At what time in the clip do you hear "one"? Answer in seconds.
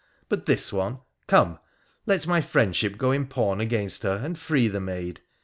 0.73-0.97